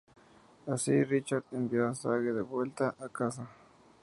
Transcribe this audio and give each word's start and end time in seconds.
Así, 0.65 1.03
Richard 1.03 1.43
envió 1.51 1.87
a 1.87 1.93
Sage 1.93 2.33
de 2.33 2.41
vuelta 2.41 2.95
a 2.97 3.07
casa. 3.09 3.47